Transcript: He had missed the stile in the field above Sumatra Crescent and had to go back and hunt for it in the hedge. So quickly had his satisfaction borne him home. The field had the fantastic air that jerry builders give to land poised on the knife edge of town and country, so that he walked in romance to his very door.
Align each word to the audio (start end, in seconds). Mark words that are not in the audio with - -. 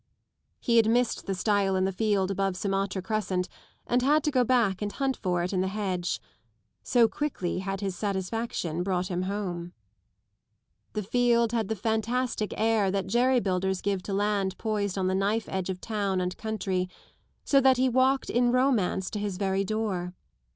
He 0.59 0.77
had 0.77 0.89
missed 0.89 1.27
the 1.27 1.35
stile 1.35 1.75
in 1.75 1.85
the 1.85 1.91
field 1.91 2.31
above 2.31 2.57
Sumatra 2.57 3.03
Crescent 3.03 3.47
and 3.85 4.01
had 4.01 4.23
to 4.23 4.31
go 4.31 4.43
back 4.43 4.81
and 4.81 4.91
hunt 4.91 5.15
for 5.15 5.43
it 5.43 5.53
in 5.53 5.61
the 5.61 5.67
hedge. 5.67 6.19
So 6.81 7.07
quickly 7.07 7.59
had 7.59 7.81
his 7.81 7.95
satisfaction 7.95 8.81
borne 8.81 9.03
him 9.03 9.21
home. 9.21 9.73
The 10.93 11.03
field 11.03 11.51
had 11.51 11.67
the 11.67 11.75
fantastic 11.75 12.51
air 12.57 12.89
that 12.89 13.05
jerry 13.05 13.39
builders 13.39 13.79
give 13.79 14.01
to 14.01 14.13
land 14.15 14.57
poised 14.57 14.97
on 14.97 15.05
the 15.05 15.13
knife 15.13 15.47
edge 15.47 15.69
of 15.69 15.79
town 15.79 16.19
and 16.19 16.35
country, 16.35 16.89
so 17.45 17.61
that 17.61 17.77
he 17.77 17.87
walked 17.87 18.31
in 18.31 18.51
romance 18.51 19.11
to 19.11 19.19
his 19.19 19.37
very 19.37 19.63
door. 19.63 20.15